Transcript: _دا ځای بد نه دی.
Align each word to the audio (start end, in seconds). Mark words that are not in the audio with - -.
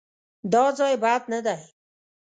_دا 0.51 0.63
ځای 0.77 0.95
بد 1.03 1.21
نه 1.33 1.39
دی. 1.45 1.59